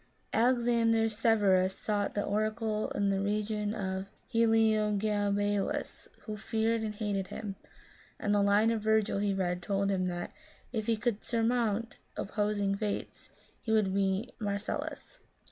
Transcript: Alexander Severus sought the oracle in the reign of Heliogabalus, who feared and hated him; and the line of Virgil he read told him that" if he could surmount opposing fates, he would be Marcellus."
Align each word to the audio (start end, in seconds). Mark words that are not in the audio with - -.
Alexander 0.33 1.07
Severus 1.07 1.77
sought 1.77 2.15
the 2.15 2.25
oracle 2.25 2.89
in 2.95 3.11
the 3.11 3.21
reign 3.21 3.75
of 3.75 4.07
Heliogabalus, 4.33 6.07
who 6.23 6.35
feared 6.37 6.81
and 6.81 6.95
hated 6.95 7.27
him; 7.27 7.55
and 8.19 8.33
the 8.33 8.41
line 8.41 8.71
of 8.71 8.81
Virgil 8.81 9.19
he 9.19 9.31
read 9.31 9.61
told 9.61 9.91
him 9.91 10.07
that" 10.07 10.33
if 10.73 10.87
he 10.87 10.97
could 10.97 11.21
surmount 11.23 11.97
opposing 12.17 12.73
fates, 12.73 13.29
he 13.61 13.71
would 13.71 13.93
be 13.93 14.33
Marcellus." 14.39 15.19